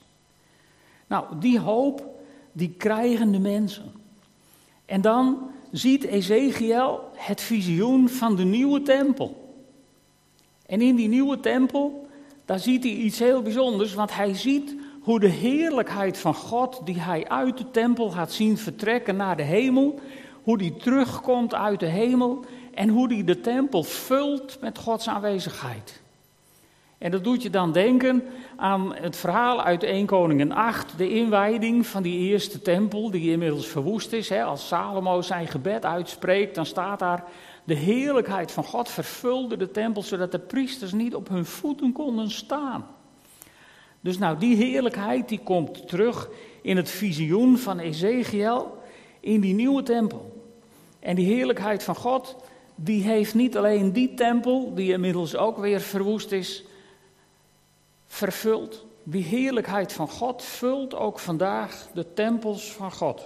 Nou, 1.07 1.39
die 1.39 1.60
hoop, 1.60 2.03
die 2.51 2.69
krijgen 2.69 3.31
de 3.31 3.39
mensen. 3.39 3.93
En 4.86 5.01
dan 5.01 5.51
ziet 5.72 6.04
Ezekiel 6.04 7.00
het 7.13 7.42
visioen 7.42 8.10
van 8.10 8.36
de 8.36 8.44
nieuwe 8.44 8.82
tempel. 8.82 9.54
En 10.65 10.82
in 10.82 10.96
die 10.96 11.08
nieuwe 11.08 11.39
tempel, 11.39 12.08
daar 12.46 12.60
ziet 12.60 12.84
hij 12.84 12.94
iets 12.94 13.20
heel 13.20 13.42
bijzonders, 13.42 13.94
want 13.94 14.15
hij 14.15 14.34
ziet 14.34 14.75
hoe 15.01 15.20
de 15.20 15.27
heerlijkheid 15.27 16.18
van 16.18 16.34
God, 16.34 16.82
die 16.86 17.00
hij 17.00 17.27
uit 17.27 17.58
de 17.58 17.72
tempel 17.72 18.10
gaat 18.10 18.32
zien 18.32 18.58
vertrekken 18.58 19.15
naar 19.15 19.38
de 19.38 19.44
hemel, 19.44 20.00
hoe 20.44 20.58
die 20.58 20.75
terugkomt 20.75 21.54
uit 21.54 21.80
de 21.80 21.86
hemel 21.86 22.46
en 22.74 22.89
hoe 22.89 23.08
die 23.08 23.24
de 23.24 23.42
tempel 23.42 23.84
vult 23.84 24.58
met 24.62 24.77
Gods 24.77 25.08
aanwezigheid. 25.08 26.01
En 26.98 27.12
dat 27.12 27.24
doet 27.24 27.42
je 27.44 27.50
dan 27.50 27.72
denken 27.72 28.24
aan 28.56 28.96
het 28.96 29.16
verhaal 29.16 29.64
uit 29.64 29.84
1 29.84 30.06
Koningen 30.06 30.52
8, 30.52 30.98
de 30.98 31.10
inwijding 31.10 31.88
van 31.88 32.04
die 32.04 32.20
eerste 32.20 32.62
tempel 32.62 33.12
die 33.12 33.32
inmiddels 33.32 33.68
verwoest 33.68 34.12
is. 34.12 34.30
Hè. 34.30 34.44
Als 34.44 34.68
Salomo 34.68 35.22
zijn 35.22 35.48
gebed 35.48 35.86
uitspreekt, 35.86 36.56
dan 36.56 36.66
staat 36.66 37.00
daar, 37.00 37.24
de 37.64 37.74
heerlijkheid 37.74 38.52
van 38.52 38.64
God 38.64 38.90
vervulde 38.90 39.58
de 39.58 39.72
tempel, 39.72 40.04
zodat 40.04 40.32
de 40.32 40.40
priesters 40.40 40.92
niet 40.92 41.16
op 41.16 41.28
hun 41.28 41.46
voeten 41.46 41.92
konden 41.92 42.32
staan. 42.32 42.88
Dus 44.02 44.18
nou, 44.18 44.38
die 44.38 44.56
heerlijkheid 44.56 45.30
die 45.30 45.40
komt 45.44 45.88
terug 45.88 46.30
in 46.62 46.78
het 46.78 46.90
visioen 46.90 47.58
van 47.58 47.80
Ezekiel 47.80 48.78
in 49.20 49.42
die 49.42 49.54
nieuwe 49.54 49.84
tempel. 49.84 50.44
En 51.00 51.16
die 51.16 51.25
heerlijkheid 51.25 51.84
van 51.84 51.96
God, 51.96 52.36
die 52.75 53.04
heeft 53.04 53.34
niet 53.34 53.58
alleen 53.58 53.92
die 53.92 54.14
tempel, 54.14 54.74
die 54.74 54.92
inmiddels 54.92 55.36
ook 55.36 55.58
weer 55.58 55.82
verwoest 55.82 56.32
is, 56.32 56.64
vervuld. 58.07 58.85
Die 59.03 59.24
heerlijkheid 59.24 59.93
van 59.93 60.09
God 60.09 60.43
vult 60.43 60.95
ook 60.95 61.19
vandaag 61.19 61.88
de 61.93 62.13
tempels 62.13 62.71
van 62.71 62.91
God. 62.91 63.24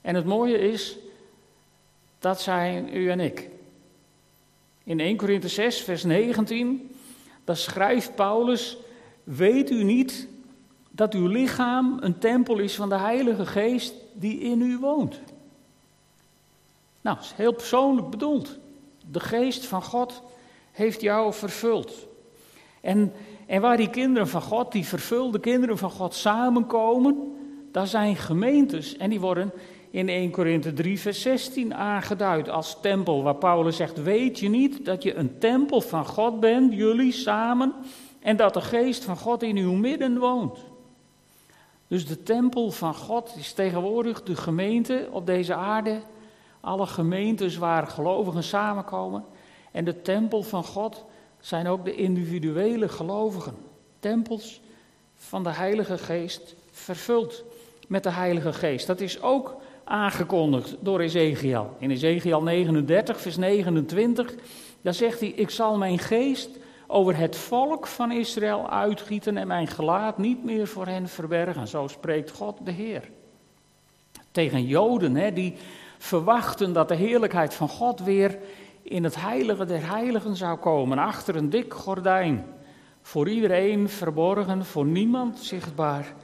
En 0.00 0.14
het 0.14 0.24
mooie 0.24 0.58
is, 0.58 0.96
dat 2.18 2.40
zijn 2.40 2.96
u 2.96 3.10
en 3.10 3.20
ik. 3.20 3.50
In 4.84 5.00
1 5.00 5.16
Korinthe 5.16 5.48
6, 5.48 5.80
vers 5.80 6.04
19, 6.04 6.96
daar 7.44 7.56
schrijft 7.56 8.14
Paulus: 8.14 8.76
Weet 9.24 9.70
u 9.70 9.84
niet 9.84 10.28
dat 10.90 11.14
uw 11.14 11.26
lichaam 11.26 11.98
een 12.00 12.18
tempel 12.18 12.58
is 12.58 12.74
van 12.74 12.88
de 12.88 12.98
Heilige 12.98 13.46
Geest 13.46 13.94
die 14.12 14.40
in 14.40 14.60
u 14.60 14.78
woont? 14.78 15.20
Nou, 17.00 17.16
dat 17.16 17.24
is 17.24 17.32
heel 17.36 17.52
persoonlijk 17.52 18.10
bedoeld. 18.10 18.58
De 19.10 19.20
Geest 19.20 19.66
van 19.66 19.82
God 19.82 20.22
heeft 20.72 21.00
jou 21.00 21.34
vervuld. 21.34 22.06
En, 22.80 23.12
en 23.48 23.60
waar 23.60 23.76
die 23.76 23.90
kinderen 23.90 24.28
van 24.28 24.42
God, 24.42 24.72
die 24.72 24.86
vervulde 24.86 25.40
kinderen 25.40 25.78
van 25.78 25.90
God 25.90 26.14
samenkomen, 26.14 27.36
daar 27.72 27.86
zijn 27.86 28.16
gemeentes 28.16 28.96
en 28.96 29.10
die 29.10 29.20
worden 29.20 29.52
in 29.90 30.08
1 30.08 30.30
Korinthe 30.30 30.72
3, 30.72 31.00
vers 31.00 31.22
16 31.22 31.74
aangeduid 31.74 32.48
als 32.48 32.80
tempel, 32.80 33.22
waar 33.22 33.34
Paulus 33.34 33.76
zegt: 33.76 34.02
Weet 34.02 34.38
je 34.38 34.48
niet 34.48 34.84
dat 34.84 35.02
je 35.02 35.14
een 35.14 35.38
tempel 35.38 35.80
van 35.80 36.06
God 36.06 36.40
bent, 36.40 36.72
jullie 36.72 37.12
samen, 37.12 37.72
en 38.20 38.36
dat 38.36 38.54
de 38.54 38.60
geest 38.60 39.04
van 39.04 39.16
God 39.16 39.42
in 39.42 39.56
uw 39.56 39.72
midden 39.72 40.18
woont? 40.18 40.58
Dus 41.86 42.06
de 42.06 42.22
tempel 42.22 42.70
van 42.70 42.94
God 42.94 43.34
is 43.38 43.52
tegenwoordig 43.52 44.22
de 44.22 44.36
gemeente 44.36 45.08
op 45.10 45.26
deze 45.26 45.54
aarde, 45.54 46.00
alle 46.60 46.86
gemeentes 46.86 47.56
waar 47.56 47.86
gelovigen 47.86 48.44
samenkomen. 48.44 49.24
En 49.72 49.84
de 49.84 50.02
tempel 50.02 50.42
van 50.42 50.64
God 50.64 51.04
zijn 51.48 51.66
ook 51.66 51.84
de 51.84 51.94
individuele 51.94 52.88
gelovigen, 52.88 53.54
tempels 53.98 54.60
van 55.16 55.42
de 55.42 55.50
Heilige 55.50 55.98
Geest, 55.98 56.54
vervuld 56.70 57.44
met 57.86 58.02
de 58.02 58.10
Heilige 58.10 58.52
Geest. 58.52 58.86
Dat 58.86 59.00
is 59.00 59.22
ook 59.22 59.56
aangekondigd 59.84 60.76
door 60.80 61.00
Ezekiel. 61.00 61.76
In 61.78 61.90
Ezekiel 61.90 62.42
39, 62.42 63.20
vers 63.20 63.36
29, 63.36 64.34
daar 64.80 64.94
zegt 64.94 65.20
hij: 65.20 65.28
Ik 65.28 65.50
zal 65.50 65.76
mijn 65.76 65.98
geest 65.98 66.50
over 66.86 67.16
het 67.16 67.36
volk 67.36 67.86
van 67.86 68.12
Israël 68.12 68.70
uitgieten 68.70 69.36
en 69.36 69.46
mijn 69.46 69.66
gelaat 69.66 70.18
niet 70.18 70.44
meer 70.44 70.66
voor 70.66 70.86
hen 70.86 71.08
verbergen. 71.08 71.68
Zo 71.68 71.86
spreekt 71.86 72.30
God 72.30 72.56
de 72.64 72.70
Heer. 72.70 73.10
Tegen 74.30 74.66
Joden, 74.66 75.14
hè, 75.16 75.32
die 75.32 75.54
verwachten 75.98 76.72
dat 76.72 76.88
de 76.88 76.94
heerlijkheid 76.94 77.54
van 77.54 77.68
God 77.68 78.00
weer 78.00 78.38
in 78.88 79.04
het 79.04 79.20
heilige 79.20 79.64
der 79.64 79.88
heiligen 79.88 80.36
zou 80.36 80.58
komen, 80.58 80.98
achter 80.98 81.36
een 81.36 81.50
dik 81.50 81.74
gordijn. 81.74 82.46
Voor 83.02 83.28
iedereen 83.28 83.88
verborgen, 83.88 84.64
voor 84.64 84.86
niemand 84.86 85.38
zichtbaar. 85.38 86.14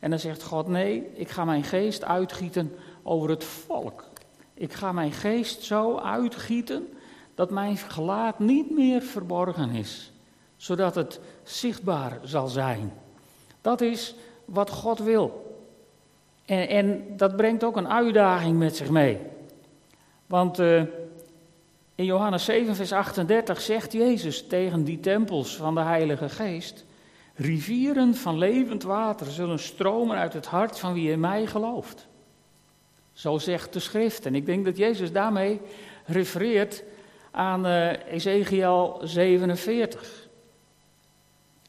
En 0.00 0.10
dan 0.10 0.18
zegt 0.18 0.42
God: 0.42 0.68
Nee, 0.68 1.06
ik 1.14 1.28
ga 1.28 1.44
mijn 1.44 1.64
geest 1.64 2.04
uitgieten 2.04 2.72
over 3.02 3.30
het 3.30 3.44
volk. 3.44 4.04
Ik 4.54 4.72
ga 4.72 4.92
mijn 4.92 5.12
geest 5.12 5.62
zo 5.62 5.96
uitgieten 5.96 6.88
dat 7.34 7.50
mijn 7.50 7.76
gelaat 7.76 8.38
niet 8.38 8.70
meer 8.70 9.02
verborgen 9.02 9.70
is, 9.70 10.12
zodat 10.56 10.94
het 10.94 11.20
zichtbaar 11.42 12.18
zal 12.22 12.46
zijn. 12.46 12.92
Dat 13.60 13.80
is 13.80 14.14
wat 14.44 14.70
God 14.70 14.98
wil. 14.98 15.56
En, 16.44 16.68
en 16.68 17.16
dat 17.16 17.36
brengt 17.36 17.64
ook 17.64 17.76
een 17.76 17.88
uitdaging 17.88 18.58
met 18.58 18.76
zich 18.76 18.90
mee. 18.90 19.18
Want 20.26 20.60
uh, 20.60 20.82
in 21.94 22.04
Johannes 22.04 22.44
7, 22.44 22.76
vers 22.76 22.92
38 22.92 23.60
zegt 23.60 23.92
Jezus 23.92 24.46
tegen 24.46 24.84
die 24.84 25.00
tempels 25.00 25.56
van 25.56 25.74
de 25.74 25.80
Heilige 25.80 26.28
Geest: 26.28 26.84
Rivieren 27.34 28.14
van 28.14 28.38
levend 28.38 28.82
water 28.82 29.26
zullen 29.26 29.58
stromen 29.58 30.16
uit 30.16 30.32
het 30.32 30.46
hart 30.46 30.78
van 30.78 30.92
wie 30.92 31.10
in 31.10 31.20
mij 31.20 31.46
gelooft. 31.46 32.06
Zo 33.12 33.38
zegt 33.38 33.72
de 33.72 33.80
schrift. 33.80 34.26
En 34.26 34.34
ik 34.34 34.46
denk 34.46 34.64
dat 34.64 34.76
Jezus 34.76 35.12
daarmee 35.12 35.60
refereert 36.06 36.84
aan 37.30 37.66
uh, 37.66 38.06
Ezekiel 38.06 39.00
47. 39.02 40.28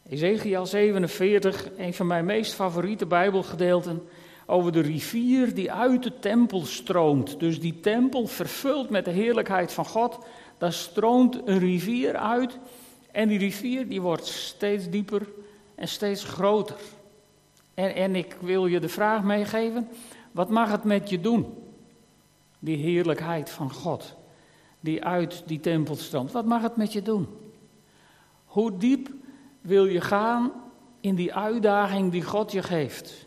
Ezekiel 0.09 0.65
47, 0.65 1.67
een 1.77 1.93
van 1.93 2.07
mijn 2.07 2.25
meest 2.25 2.53
favoriete 2.53 3.05
Bijbelgedeelten, 3.05 4.07
over 4.45 4.71
de 4.71 4.81
rivier 4.81 5.53
die 5.53 5.71
uit 5.71 6.03
de 6.03 6.19
tempel 6.19 6.65
stroomt. 6.65 7.39
Dus 7.39 7.59
die 7.59 7.79
tempel 7.79 8.27
vervuld 8.27 8.89
met 8.89 9.05
de 9.05 9.11
heerlijkheid 9.11 9.73
van 9.73 9.85
God, 9.85 10.25
daar 10.57 10.73
stroomt 10.73 11.41
een 11.45 11.59
rivier 11.59 12.15
uit. 12.15 12.59
En 13.11 13.27
die 13.27 13.37
rivier 13.37 13.87
die 13.87 14.01
wordt 14.01 14.25
steeds 14.25 14.89
dieper 14.89 15.27
en 15.75 15.87
steeds 15.87 16.23
groter. 16.23 16.75
En, 17.73 17.95
en 17.95 18.15
ik 18.15 18.37
wil 18.41 18.65
je 18.65 18.79
de 18.79 18.89
vraag 18.89 19.23
meegeven, 19.23 19.87
wat 20.31 20.49
mag 20.49 20.71
het 20.71 20.83
met 20.83 21.09
je 21.09 21.21
doen? 21.21 21.53
Die 22.59 22.77
heerlijkheid 22.77 23.49
van 23.49 23.71
God, 23.71 24.15
die 24.79 25.03
uit 25.03 25.43
die 25.45 25.59
tempel 25.59 25.95
stroomt. 25.95 26.31
Wat 26.31 26.45
mag 26.45 26.61
het 26.61 26.75
met 26.75 26.93
je 26.93 27.01
doen? 27.01 27.27
Hoe 28.45 28.77
diep 28.77 29.09
wil 29.61 29.85
je 29.85 30.01
gaan 30.01 30.51
in 30.99 31.15
die 31.15 31.33
uitdaging 31.33 32.11
die 32.11 32.23
God 32.23 32.51
je 32.51 32.63
geeft? 32.63 33.24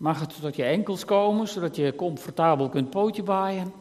Mag 0.00 0.20
het 0.20 0.40
tot 0.40 0.56
je 0.56 0.64
enkels 0.64 1.04
komen, 1.04 1.48
zodat 1.48 1.76
je 1.76 1.94
comfortabel 1.94 2.68
kunt 2.68 2.90
pootje 2.90 3.22
baaien? 3.22 3.72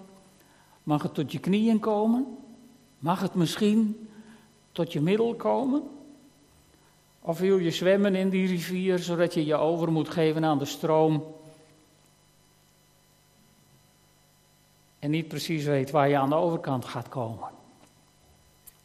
Mag 0.83 1.03
het 1.03 1.13
tot 1.13 1.31
je 1.31 1.39
knieën 1.39 1.79
komen? 1.79 2.37
Mag 2.97 3.21
het 3.21 3.33
misschien 3.33 4.09
tot 4.71 4.93
je 4.93 5.01
middel 5.01 5.35
komen? 5.35 5.83
Of 7.19 7.39
wil 7.39 7.57
je 7.57 7.71
zwemmen 7.71 8.15
in 8.15 8.29
die 8.29 8.47
rivier, 8.47 8.99
zodat 8.99 9.33
je 9.33 9.45
je 9.45 9.55
over 9.55 9.91
moet 9.91 10.09
geven 10.09 10.45
aan 10.45 10.57
de 10.57 10.65
stroom 10.65 11.23
en 14.99 15.11
niet 15.11 15.27
precies 15.27 15.65
weet 15.65 15.91
waar 15.91 16.09
je 16.09 16.17
aan 16.17 16.29
de 16.29 16.35
overkant 16.35 16.85
gaat 16.85 17.09
komen. 17.09 17.47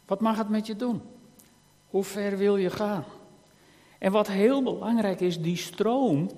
Wat 0.07 0.21
mag 0.21 0.37
het 0.37 0.49
met 0.49 0.67
je 0.67 0.77
doen? 0.77 1.03
Hoe 1.91 2.05
ver 2.05 2.39
wil 2.39 2.57
je 2.57 2.71
gaan? 2.71 3.05
En 3.99 4.13
wat 4.13 4.29
heel 4.29 4.63
belangrijk 4.63 5.21
is, 5.21 5.41
die 5.41 5.57
stroom 5.57 6.31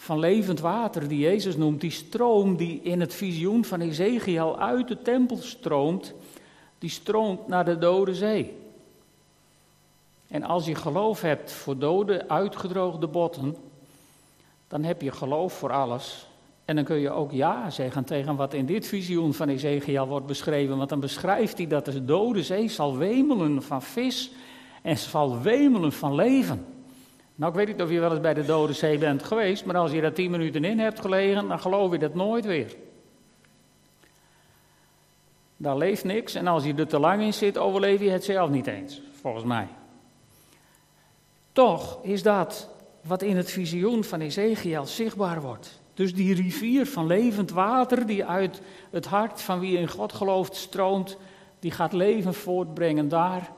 van 0.00 0.18
levend 0.18 0.60
water 0.60 1.08
die 1.08 1.18
Jezus 1.18 1.56
noemt, 1.56 1.80
die 1.80 1.90
stroom 1.90 2.56
die 2.56 2.80
in 2.82 3.00
het 3.00 3.14
visioen 3.14 3.64
van 3.64 3.80
Ezekiel 3.80 4.58
uit 4.58 4.88
de 4.88 5.02
tempel 5.02 5.36
stroomt, 5.36 6.14
die 6.78 6.90
stroomt 6.90 7.48
naar 7.48 7.64
de 7.64 7.78
dode 7.78 8.14
zee. 8.14 8.56
En 10.28 10.42
als 10.42 10.66
je 10.66 10.74
geloof 10.74 11.20
hebt 11.20 11.52
voor 11.52 11.78
dode, 11.78 12.28
uitgedroogde 12.28 13.06
botten, 13.06 13.56
dan 14.68 14.84
heb 14.84 15.02
je 15.02 15.10
geloof 15.10 15.52
voor 15.52 15.72
alles. 15.72 16.26
En 16.64 16.76
dan 16.76 16.84
kun 16.84 16.98
je 16.98 17.10
ook 17.10 17.32
ja 17.32 17.70
zeggen 17.70 18.04
tegen 18.04 18.36
wat 18.36 18.54
in 18.54 18.66
dit 18.66 18.86
visioen 18.86 19.34
van 19.34 19.48
Ezekiel 19.48 20.06
wordt 20.06 20.26
beschreven. 20.26 20.76
Want 20.76 20.88
dan 20.88 21.00
beschrijft 21.00 21.58
hij 21.58 21.66
dat 21.66 21.84
de 21.84 22.04
dode 22.04 22.42
zee 22.42 22.68
zal 22.68 22.96
wemelen 22.96 23.62
van 23.62 23.82
vis 23.82 24.30
en 24.82 24.98
zal 24.98 25.40
wemelen 25.40 25.92
van 25.92 26.14
leven. 26.14 26.79
Nou, 27.40 27.52
ik 27.52 27.58
weet 27.58 27.68
niet 27.68 27.82
of 27.82 27.90
je 27.90 28.00
wel 28.00 28.10
eens 28.10 28.20
bij 28.20 28.34
de 28.34 28.44
dode 28.44 28.72
zee 28.72 28.98
bent 28.98 29.22
geweest, 29.22 29.64
maar 29.64 29.76
als 29.76 29.92
je 29.92 30.00
daar 30.00 30.12
tien 30.12 30.30
minuten 30.30 30.64
in 30.64 30.78
hebt 30.78 31.00
gelegen, 31.00 31.48
dan 31.48 31.60
geloof 31.60 31.92
je 31.92 31.98
dat 31.98 32.14
nooit 32.14 32.44
weer. 32.44 32.76
Daar 35.56 35.76
leeft 35.76 36.04
niks 36.04 36.34
en 36.34 36.46
als 36.46 36.64
je 36.64 36.74
er 36.74 36.86
te 36.86 36.98
lang 36.98 37.22
in 37.22 37.34
zit, 37.34 37.58
overleef 37.58 38.00
je 38.00 38.10
het 38.10 38.24
zelf 38.24 38.50
niet 38.50 38.66
eens, 38.66 39.02
volgens 39.20 39.44
mij. 39.44 39.68
Toch 41.52 41.98
is 42.02 42.22
dat 42.22 42.68
wat 43.02 43.22
in 43.22 43.36
het 43.36 43.50
visioen 43.50 44.04
van 44.04 44.20
Ezekiel 44.20 44.86
zichtbaar 44.86 45.40
wordt. 45.40 45.80
Dus 45.94 46.14
die 46.14 46.34
rivier 46.34 46.86
van 46.86 47.06
levend 47.06 47.50
water 47.50 48.06
die 48.06 48.24
uit 48.24 48.60
het 48.90 49.06
hart 49.06 49.40
van 49.40 49.60
wie 49.60 49.78
in 49.78 49.88
God 49.88 50.12
gelooft 50.12 50.56
stroomt, 50.56 51.16
die 51.58 51.70
gaat 51.70 51.92
leven 51.92 52.34
voortbrengen 52.34 53.08
daar 53.08 53.50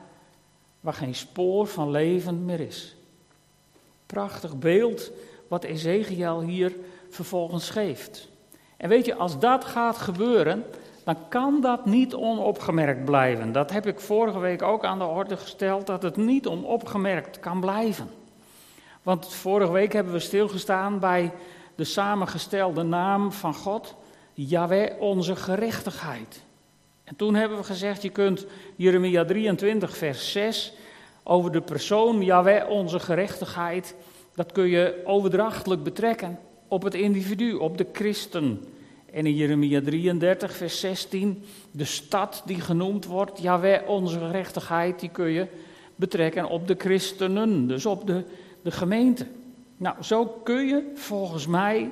waar 0.79 0.93
geen 0.93 1.15
spoor 1.15 1.67
van 1.67 1.91
leven 1.91 2.45
meer 2.45 2.59
is. 2.59 2.95
Prachtig 4.13 4.57
beeld 4.57 5.11
wat 5.47 5.63
Ezekiel 5.63 6.41
hier 6.41 6.75
vervolgens 7.09 7.69
geeft. 7.69 8.27
En 8.77 8.89
weet 8.89 9.05
je, 9.05 9.15
als 9.15 9.39
dat 9.39 9.65
gaat 9.65 9.97
gebeuren, 9.97 10.65
dan 11.03 11.15
kan 11.29 11.61
dat 11.61 11.85
niet 11.85 12.13
onopgemerkt 12.13 13.05
blijven. 13.05 13.51
Dat 13.51 13.71
heb 13.71 13.87
ik 13.87 13.99
vorige 13.99 14.39
week 14.39 14.61
ook 14.61 14.83
aan 14.83 14.99
de 14.99 15.05
orde 15.05 15.37
gesteld, 15.37 15.87
dat 15.87 16.03
het 16.03 16.17
niet 16.17 16.47
onopgemerkt 16.47 17.39
kan 17.39 17.59
blijven. 17.59 18.09
Want 19.03 19.33
vorige 19.33 19.71
week 19.71 19.93
hebben 19.93 20.13
we 20.13 20.19
stilgestaan 20.19 20.99
bij 20.99 21.31
de 21.75 21.83
samengestelde 21.83 22.83
naam 22.83 23.31
van 23.31 23.53
God, 23.53 23.95
Yahweh 24.33 25.01
onze 25.01 25.35
gerechtigheid. 25.35 26.43
En 27.03 27.15
toen 27.15 27.35
hebben 27.35 27.57
we 27.57 27.63
gezegd, 27.63 28.01
je 28.01 28.09
kunt 28.09 28.45
Jeremia 28.75 29.25
23, 29.25 29.97
vers 29.97 30.31
6, 30.31 30.73
over 31.23 31.51
de 31.51 31.61
persoon 31.61 32.21
Yahweh 32.21 32.69
onze 32.69 32.99
gerechtigheid, 32.99 33.95
dat 34.35 34.51
kun 34.51 34.67
je 34.67 35.01
overdrachtelijk 35.05 35.83
betrekken 35.83 36.39
op 36.67 36.83
het 36.83 36.93
individu, 36.93 37.53
op 37.53 37.77
de 37.77 37.85
christen. 37.93 38.63
En 39.11 39.25
in 39.25 39.35
Jeremia 39.35 39.81
33, 39.81 40.55
vers 40.55 40.79
16, 40.79 41.43
de 41.71 41.85
stad 41.85 42.43
die 42.45 42.61
genoemd 42.61 43.05
wordt, 43.05 43.41
Jaweh, 43.41 43.89
onze 43.89 44.19
gerechtigheid, 44.19 44.99
die 44.99 45.09
kun 45.09 45.29
je 45.29 45.47
betrekken 45.95 46.49
op 46.49 46.67
de 46.67 46.75
christenen, 46.77 47.67
dus 47.67 47.85
op 47.85 48.07
de, 48.07 48.23
de 48.61 48.71
gemeente. 48.71 49.25
Nou, 49.77 49.95
zo 50.03 50.25
kun 50.25 50.67
je 50.67 50.91
volgens 50.95 51.47
mij 51.47 51.91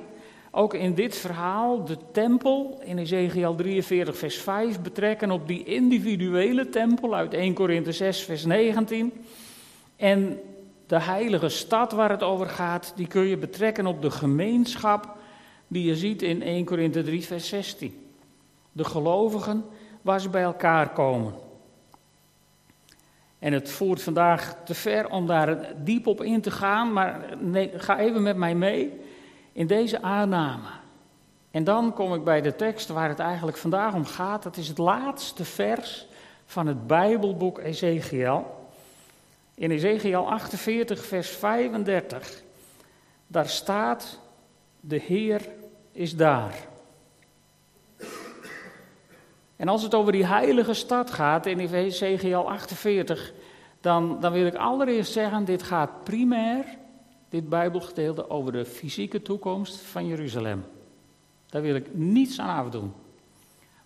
ook 0.54 0.74
in 0.74 0.94
dit 0.94 1.16
verhaal 1.16 1.84
de 1.84 1.96
tempel 2.12 2.80
in 2.84 2.98
Ezekiel 2.98 3.54
43, 3.54 4.16
vers 4.16 4.36
5 4.36 4.80
betrekken 4.80 5.30
op 5.30 5.46
die 5.46 5.64
individuele 5.64 6.68
tempel 6.68 7.14
uit 7.14 7.34
1 7.34 7.54
Korinthe 7.54 7.92
6, 7.92 8.22
vers 8.22 8.44
19. 8.44 9.12
En 9.96 10.40
de 10.86 11.00
heilige 11.00 11.48
stad 11.48 11.92
waar 11.92 12.10
het 12.10 12.22
over 12.22 12.48
gaat, 12.48 12.92
die 12.96 13.06
kun 13.06 13.22
je 13.22 13.36
betrekken 13.36 13.86
op 13.86 14.02
de 14.02 14.10
gemeenschap 14.10 15.16
die 15.68 15.84
je 15.84 15.96
ziet 15.96 16.22
in 16.22 16.42
1 16.42 16.64
Korinthe 16.64 17.02
3, 17.02 17.22
vers 17.22 17.48
16. 17.48 18.06
De 18.72 18.84
gelovigen 18.84 19.64
waar 20.02 20.20
ze 20.20 20.28
bij 20.28 20.42
elkaar 20.42 20.92
komen. 20.92 21.34
En 23.38 23.52
het 23.52 23.70
voert 23.70 24.02
vandaag 24.02 24.56
te 24.64 24.74
ver 24.74 25.10
om 25.10 25.26
daar 25.26 25.74
diep 25.84 26.06
op 26.06 26.22
in 26.22 26.40
te 26.40 26.50
gaan, 26.50 26.92
maar 26.92 27.36
nee, 27.40 27.70
ga 27.74 27.98
even 27.98 28.22
met 28.22 28.36
mij 28.36 28.54
mee 28.54 29.00
in 29.52 29.66
deze 29.66 30.02
aanname. 30.02 30.68
En 31.50 31.64
dan 31.64 31.92
kom 31.92 32.14
ik 32.14 32.24
bij 32.24 32.40
de 32.40 32.56
tekst 32.56 32.88
waar 32.88 33.08
het 33.08 33.18
eigenlijk 33.18 33.56
vandaag 33.56 33.94
om 33.94 34.04
gaat. 34.04 34.42
Dat 34.42 34.56
is 34.56 34.68
het 34.68 34.78
laatste 34.78 35.44
vers 35.44 36.06
van 36.46 36.66
het 36.66 36.86
Bijbelboek 36.86 37.58
Ezekiel. 37.58 38.60
In 39.54 39.70
Ezekiel 39.70 40.30
48, 40.30 41.04
vers 41.04 41.28
35. 41.28 42.42
Daar 43.26 43.48
staat: 43.48 44.18
De 44.80 44.96
Heer 44.96 45.48
is 45.92 46.16
daar. 46.16 46.54
En 49.56 49.68
als 49.68 49.82
het 49.82 49.94
over 49.94 50.12
die 50.12 50.26
heilige 50.26 50.74
stad 50.74 51.10
gaat 51.10 51.46
in 51.46 51.58
Ezekiel 51.58 52.50
48, 52.50 53.32
dan, 53.80 54.20
dan 54.20 54.32
wil 54.32 54.46
ik 54.46 54.54
allereerst 54.54 55.12
zeggen: 55.12 55.44
dit 55.44 55.62
gaat 55.62 56.04
primair 56.04 56.64
dit 57.32 57.48
Bijbelgedeelte 57.48 58.30
over 58.30 58.52
de 58.52 58.64
fysieke 58.64 59.22
toekomst 59.22 59.76
van 59.76 60.06
Jeruzalem. 60.06 60.64
Daar 61.46 61.62
wil 61.62 61.74
ik 61.74 61.94
niets 61.94 62.40
aan 62.40 62.64
afdoen. 62.64 62.92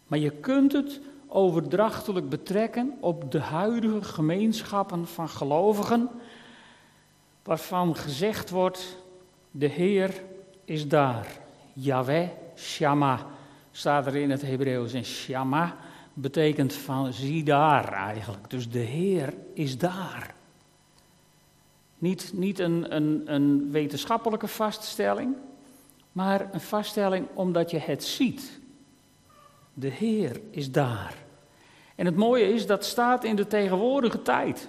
Maar 0.06 0.18
je 0.18 0.30
kunt 0.30 0.72
het 0.72 1.00
overdrachtelijk 1.26 2.28
betrekken 2.28 2.96
op 3.00 3.32
de 3.32 3.40
huidige 3.40 4.02
gemeenschappen 4.02 5.06
van 5.06 5.28
gelovigen, 5.28 6.08
waarvan 7.42 7.96
gezegd 7.96 8.50
wordt: 8.50 8.96
de 9.50 9.66
Heer 9.66 10.22
is 10.64 10.88
daar. 10.88 11.38
Yahweh, 11.72 12.28
Shama, 12.56 13.26
staat 13.72 14.06
er 14.06 14.16
in 14.16 14.30
het 14.30 14.42
Hebreeuws. 14.42 14.92
En 14.92 15.04
Shama 15.04 15.76
betekent 16.14 16.72
van 16.72 17.12
zie 17.12 17.44
daar 17.44 17.92
eigenlijk. 17.92 18.50
Dus 18.50 18.70
de 18.70 18.78
Heer 18.78 19.34
is 19.54 19.78
daar. 19.78 20.35
Niet, 21.98 22.30
niet 22.34 22.58
een, 22.58 22.94
een, 22.96 23.22
een 23.24 23.70
wetenschappelijke 23.70 24.48
vaststelling, 24.48 25.36
maar 26.12 26.48
een 26.52 26.60
vaststelling 26.60 27.26
omdat 27.34 27.70
je 27.70 27.78
het 27.78 28.04
ziet. 28.04 28.60
De 29.74 29.88
Heer 29.88 30.40
is 30.50 30.72
daar. 30.72 31.14
En 31.94 32.06
het 32.06 32.16
mooie 32.16 32.52
is, 32.52 32.66
dat 32.66 32.84
staat 32.84 33.24
in 33.24 33.36
de 33.36 33.46
tegenwoordige 33.46 34.22
tijd. 34.22 34.68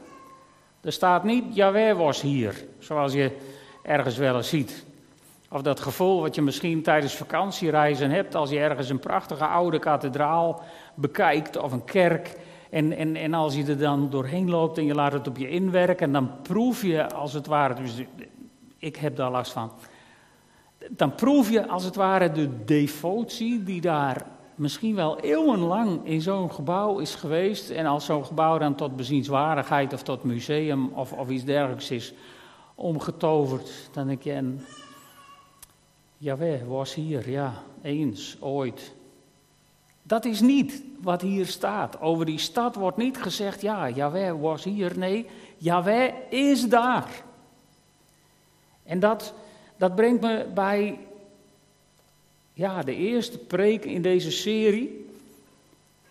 Er 0.81 0.91
staat 0.91 1.23
niet, 1.23 1.55
Jaweh 1.55 1.97
was 1.97 2.21
hier, 2.21 2.65
zoals 2.79 3.13
je 3.13 3.37
ergens 3.83 4.17
wel 4.17 4.35
eens 4.35 4.49
ziet. 4.49 4.85
Of 5.49 5.61
dat 5.61 5.79
gevoel 5.79 6.21
wat 6.21 6.35
je 6.35 6.41
misschien 6.41 6.83
tijdens 6.83 7.15
vakantiereizen 7.15 8.09
hebt, 8.09 8.35
als 8.35 8.49
je 8.49 8.59
ergens 8.59 8.89
een 8.89 8.99
prachtige 8.99 9.45
oude 9.45 9.79
kathedraal 9.79 10.63
bekijkt 10.95 11.57
of 11.57 11.71
een 11.71 11.85
kerk. 11.85 12.35
En, 12.69 12.97
en, 12.97 13.15
en 13.15 13.33
als 13.33 13.55
je 13.55 13.65
er 13.65 13.77
dan 13.77 14.09
doorheen 14.09 14.49
loopt 14.49 14.77
en 14.77 14.85
je 14.85 14.95
laat 14.95 15.13
het 15.13 15.27
op 15.27 15.37
je 15.37 15.49
inwerken, 15.49 16.11
dan 16.11 16.31
proef 16.41 16.81
je 16.81 17.09
als 17.13 17.33
het 17.33 17.47
ware, 17.47 17.73
dus 17.73 18.03
ik 18.77 18.95
heb 18.95 19.15
daar 19.15 19.31
last 19.31 19.51
van, 19.51 19.71
dan 20.89 21.15
proef 21.15 21.49
je 21.49 21.67
als 21.67 21.83
het 21.83 21.95
ware 21.95 22.31
de 22.31 22.63
devotie 22.65 23.63
die 23.63 23.81
daar 23.81 24.25
misschien 24.55 24.95
wel 24.95 25.19
eeuwenlang 25.19 26.05
in 26.05 26.21
zo'n 26.21 26.51
gebouw 26.51 26.99
is 26.99 27.15
geweest. 27.15 27.69
En 27.69 27.85
als 27.85 28.05
zo'n 28.05 28.25
gebouw 28.25 28.57
dan 28.57 28.75
tot 28.75 28.95
bezienswaardigheid 28.95 29.93
of 29.93 30.03
tot 30.03 30.23
museum 30.23 30.87
of, 30.93 31.13
of 31.13 31.29
iets 31.29 31.43
dergelijks 31.43 31.91
is 31.91 32.13
omgetoverd, 32.75 33.89
dan 33.91 34.07
denk 34.07 34.21
je, 34.21 34.31
en, 34.31 34.65
Jawel, 36.17 36.65
was 36.67 36.93
hier, 36.93 37.29
ja, 37.29 37.53
eens, 37.81 38.37
ooit. 38.39 38.95
Dat 40.07 40.25
is 40.25 40.41
niet 40.41 40.81
wat 41.01 41.21
hier 41.21 41.45
staat. 41.45 41.99
Over 42.01 42.25
die 42.25 42.37
stad 42.37 42.75
wordt 42.75 42.97
niet 42.97 43.17
gezegd, 43.17 43.61
ja, 43.61 43.89
Jaweh 43.89 44.41
was 44.41 44.63
hier. 44.63 44.97
Nee, 44.97 45.25
Jaweh 45.57 46.13
is 46.29 46.67
daar. 46.67 47.23
En 48.83 48.99
dat, 48.99 49.33
dat 49.77 49.95
brengt 49.95 50.21
me 50.21 50.45
bij 50.53 50.99
ja, 52.53 52.83
de 52.83 52.95
eerste 52.95 53.37
preek 53.37 53.85
in 53.85 54.01
deze 54.01 54.31
serie. 54.31 55.05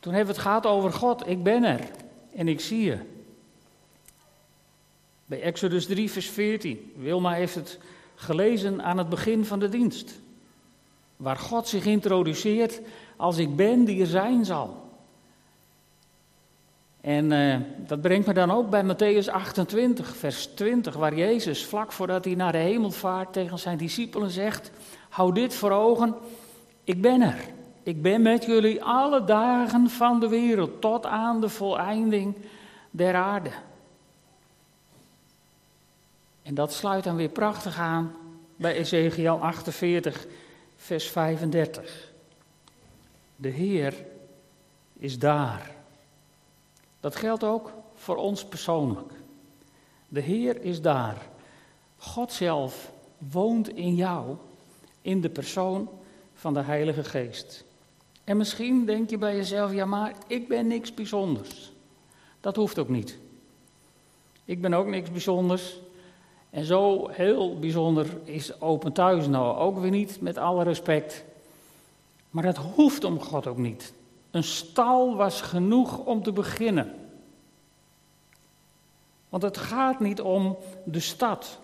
Toen 0.01 0.13
hebben 0.13 0.35
we 0.35 0.41
het 0.41 0.49
gehad 0.49 0.67
over 0.67 0.93
God. 0.93 1.29
Ik 1.29 1.43
ben 1.43 1.65
er 1.65 1.81
en 2.35 2.49
ik 2.49 2.61
zie 2.61 2.83
je. 2.83 2.99
Bij 5.27 5.43
Exodus 5.43 5.87
3, 5.87 6.11
vers 6.11 6.31
14. 6.31 6.93
Wilma 6.97 7.33
heeft 7.33 7.55
het 7.55 7.79
gelezen 8.15 8.83
aan 8.83 8.99
het 8.99 9.09
begin 9.09 9.45
van 9.45 9.59
de 9.59 9.69
dienst. 9.69 10.21
Waar 11.17 11.37
God 11.37 11.69
zich 11.69 11.85
introduceert 11.85 12.81
als 13.17 13.39
ik 13.39 13.57
ben 13.57 13.85
die 13.85 14.01
er 14.01 14.07
zijn 14.07 14.45
zal. 14.45 14.85
En 17.01 17.31
uh, 17.31 17.57
dat 17.77 18.01
brengt 18.01 18.27
me 18.27 18.33
dan 18.33 18.51
ook 18.51 18.71
bij 18.71 18.85
Matthäus 18.85 19.31
28, 19.31 20.17
vers 20.17 20.47
20, 20.47 20.95
waar 20.95 21.15
Jezus 21.15 21.65
vlak 21.65 21.93
voordat 21.93 22.25
hij 22.25 22.35
naar 22.35 22.53
de 22.53 22.59
hemel 22.59 22.91
vaart 22.91 23.33
tegen 23.33 23.59
zijn 23.59 23.79
discipelen 23.79 24.31
zegt: 24.31 24.71
Hou 25.09 25.33
dit 25.33 25.55
voor 25.55 25.71
ogen, 25.71 26.15
ik 26.85 27.01
ben 27.01 27.21
er. 27.21 27.39
Ik 27.83 28.03
ben 28.03 28.23
met 28.23 28.45
jullie 28.45 28.85
alle 28.85 29.25
dagen 29.25 29.91
van 29.91 30.21
de 30.21 30.29
wereld 30.29 30.81
tot 30.81 31.07
aan 31.07 31.41
de 31.41 31.49
voleinding 31.49 32.37
der 32.91 33.15
aarde. 33.15 33.51
En 36.43 36.55
dat 36.55 36.73
sluit 36.73 37.05
dan 37.05 37.17
weer 37.17 37.29
prachtig 37.29 37.79
aan 37.79 38.13
bij 38.57 38.75
Ezekiel 38.75 39.39
48, 39.41 40.27
vers 40.77 41.09
35. 41.11 42.06
De 43.37 43.49
Heer 43.49 44.07
is 44.93 45.19
daar. 45.19 45.71
Dat 47.01 47.17
geldt 47.17 47.45
ook 47.45 47.73
voor 47.95 48.17
ons 48.17 48.45
persoonlijk. 48.45 49.13
De 50.09 50.21
Heer 50.21 50.63
is 50.63 50.81
daar. 50.81 51.29
God 51.97 52.33
zelf 52.33 52.93
woont 53.19 53.69
in 53.69 53.95
jou, 53.95 54.37
in 55.03 55.21
de 55.21 55.31
persoon 55.31 55.89
van 56.35 56.55
de 56.55 56.63
Heilige 56.63 57.05
Geest. 57.05 57.65
En 58.25 58.37
misschien 58.37 58.85
denk 58.85 59.11
je 59.11 59.19
bij 59.19 59.37
jezelf, 59.37 59.73
ja 59.73 59.85
maar 59.85 60.15
ik 60.27 60.49
ben 60.49 60.67
niks 60.67 60.95
bijzonders. 60.95 61.73
Dat 62.41 62.57
hoeft 62.57 62.79
ook 62.79 62.89
niet. 62.89 63.19
Ik 64.45 64.61
ben 64.61 64.75
ook 64.75 64.87
niks 64.87 65.11
bijzonders. 65.11 65.79
En 66.51 66.65
zo 66.65 67.09
heel 67.09 67.59
bijzonder 67.59 68.07
is 68.25 68.61
Open 68.61 68.93
Thuis 68.93 69.27
nou 69.27 69.57
ook 69.57 69.79
weer 69.79 69.91
niet, 69.91 70.21
met 70.21 70.39
alle 70.39 70.65
respect. 70.65 71.25
Maar 72.37 72.45
dat 72.45 72.57
hoeft 72.57 73.05
om 73.05 73.21
God 73.21 73.47
ook 73.47 73.57
niet. 73.57 73.95
Een 74.31 74.45
stal 74.45 75.17
was 75.17 75.41
genoeg 75.41 75.99
om 75.99 76.23
te 76.23 76.33
beginnen. 76.33 76.95
Want 79.29 79.43
het 79.43 79.57
gaat 79.57 80.01
niet 80.01 80.21
om 80.21 80.57
de 80.85 81.01
stad. 81.01 81.59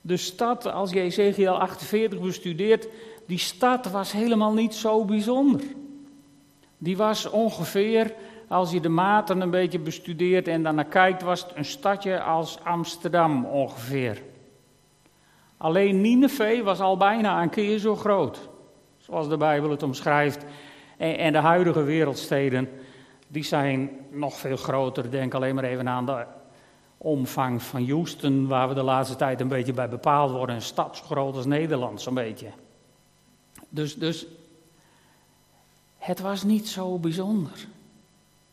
De 0.00 0.16
stad, 0.16 0.66
als 0.66 0.90
je 0.90 1.00
Ezekiel 1.00 1.58
48 1.58 2.20
bestudeert, 2.20 2.88
die 3.26 3.38
stad 3.38 3.90
was 3.90 4.12
helemaal 4.12 4.52
niet 4.52 4.74
zo 4.74 5.04
bijzonder. 5.04 5.62
Die 6.78 6.96
was 6.96 7.30
ongeveer, 7.30 8.14
als 8.46 8.70
je 8.70 8.80
de 8.80 8.88
maten 8.88 9.40
een 9.40 9.50
beetje 9.50 9.78
bestudeert 9.78 10.48
en 10.48 10.62
daarnaar 10.62 10.84
kijkt, 10.84 11.22
was 11.22 11.42
het 11.42 11.52
een 11.54 11.64
stadje 11.64 12.22
als 12.22 12.58
Amsterdam 12.62 13.44
ongeveer. 13.44 14.22
Alleen 15.56 16.00
Nineveh 16.00 16.64
was 16.64 16.80
al 16.80 16.96
bijna 16.96 17.42
een 17.42 17.50
keer 17.50 17.78
zo 17.78 17.96
groot 17.96 18.48
zoals 19.08 19.28
de 19.28 19.36
Bijbel 19.36 19.70
het 19.70 19.82
omschrijft. 19.82 20.44
En, 20.96 21.32
de 21.32 21.38
huidige 21.38 21.82
wereldsteden, 21.82 22.68
die 23.28 23.44
zijn 23.44 23.90
nog 24.10 24.38
veel 24.38 24.56
groter. 24.56 25.10
Denk 25.10 25.34
alleen 25.34 25.54
maar 25.54 25.64
even 25.64 25.88
aan 25.88 26.06
de 26.06 26.24
omvang 26.98 27.62
van 27.62 27.88
Houston, 27.88 28.46
waar 28.46 28.68
we 28.68 28.74
de 28.74 28.82
laatste 28.82 29.16
tijd 29.16 29.40
een 29.40 29.48
beetje 29.48 29.72
bij 29.72 29.88
bepaald 29.88 30.30
worden. 30.30 30.54
Een 30.54 30.62
stad 30.62 30.96
zo 30.96 31.04
groot 31.04 31.36
als 31.36 31.46
Nederland, 31.46 32.00
zo'n 32.00 32.14
beetje. 32.14 32.48
Dus, 33.68 33.94
dus 33.94 34.26
het 35.98 36.20
was 36.20 36.42
niet 36.42 36.68
zo 36.68 36.98
bijzonder 36.98 37.66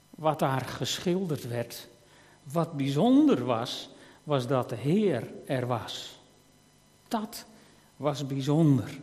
wat 0.10 0.40
daar 0.40 0.62
geschilderd 0.62 1.48
werd. 1.48 1.88
Wat 2.44 2.74
bijzonder 2.74 3.46
was, 3.46 3.90
was 4.24 4.48
dat 4.48 4.70
de 4.70 4.76
Heer 4.76 5.24
er 5.46 5.68
was. 5.68 6.20
Dat 7.08 7.46
was 7.98 8.28
bijzonder. 8.28 9.00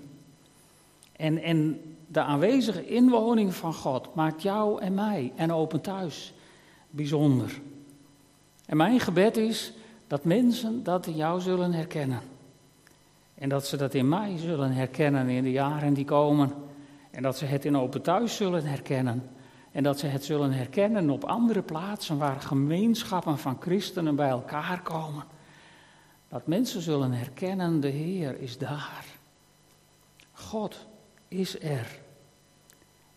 En, 1.12 1.42
en 1.42 1.80
de 2.06 2.20
aanwezige 2.20 2.86
inwoning 2.86 3.54
van 3.54 3.74
God 3.74 4.14
maakt 4.14 4.42
jou 4.42 4.80
en 4.80 4.94
mij 4.94 5.32
en 5.36 5.52
Open 5.52 5.80
Thuis 5.80 6.34
bijzonder. 6.90 7.60
En 8.66 8.76
mijn 8.76 9.00
gebed 9.00 9.36
is 9.36 9.72
dat 10.06 10.24
mensen 10.24 10.82
dat 10.82 11.06
in 11.06 11.16
jou 11.16 11.40
zullen 11.40 11.72
herkennen. 11.72 12.20
En 13.34 13.48
dat 13.48 13.66
ze 13.66 13.76
dat 13.76 13.94
in 13.94 14.08
mij 14.08 14.36
zullen 14.38 14.72
herkennen 14.72 15.28
in 15.28 15.42
de 15.42 15.50
jaren 15.50 15.94
die 15.94 16.04
komen. 16.04 16.52
En 17.10 17.22
dat 17.22 17.38
ze 17.38 17.44
het 17.44 17.64
in 17.64 17.76
Open 17.76 18.02
Thuis 18.02 18.36
zullen 18.36 18.64
herkennen. 18.64 19.30
En 19.72 19.82
dat 19.82 19.98
ze 19.98 20.06
het 20.06 20.24
zullen 20.24 20.52
herkennen 20.52 21.10
op 21.10 21.24
andere 21.24 21.62
plaatsen 21.62 22.18
waar 22.18 22.40
gemeenschappen 22.40 23.38
van 23.38 23.56
christenen 23.60 24.16
bij 24.16 24.28
elkaar 24.28 24.82
komen. 24.82 25.24
Dat 26.28 26.46
mensen 26.46 26.80
zullen 26.80 27.12
herkennen, 27.12 27.80
de 27.80 27.88
Heer 27.88 28.40
is 28.40 28.58
daar. 28.58 29.04
God 30.32 30.86
is 31.32 31.60
er. 31.60 31.98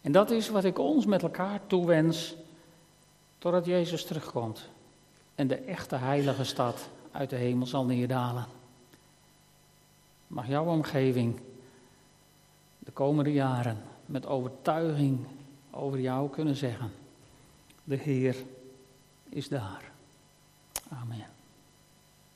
En 0.02 0.12
dat 0.12 0.32
is 0.32 0.50
wat 0.50 0.64
ik 0.64 0.80
ons 0.80 1.06
met 1.06 1.22
elkaar 1.22 1.60
toewens, 1.68 2.36
totdat 3.38 3.66
Jezus 3.66 4.06
terugkomt 4.06 4.70
en 5.36 5.48
de 5.48 5.56
echte 5.56 5.96
heilige 5.96 6.44
stad 6.44 6.90
uit 7.12 7.30
de 7.30 7.36
hemel 7.36 7.68
zal 7.68 7.86
neerdalen. 7.86 8.46
Mag 10.28 10.48
jouw 10.48 10.66
omgeving 10.66 11.40
de 12.80 12.92
komende 12.92 13.34
jaren 13.34 13.78
met 14.06 14.26
overtuiging 14.26 15.26
over 15.72 16.00
jou 16.00 16.30
kunnen 16.30 16.56
zeggen: 16.56 16.92
De 17.84 17.96
Heer 17.96 18.36
is 19.30 19.48
daar. 19.48 19.92
Amen. 20.90 21.35